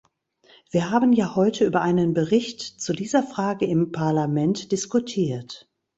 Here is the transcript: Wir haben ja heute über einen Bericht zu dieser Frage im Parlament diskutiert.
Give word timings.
Wir 0.71 0.89
haben 0.89 1.13
ja 1.13 1.35
heute 1.35 1.63
über 1.63 1.83
einen 1.83 2.15
Bericht 2.15 2.61
zu 2.61 2.91
dieser 2.91 3.21
Frage 3.21 3.67
im 3.67 3.91
Parlament 3.91 4.71
diskutiert. 4.71 5.69